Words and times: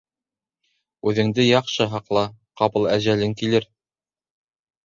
Үҙеңде 1.11 1.45
яҡшы 1.47 1.87
һаҡла, 1.93 2.23
ҡапыл 2.63 2.91
әжәлең 2.97 3.37
килер. 3.43 3.69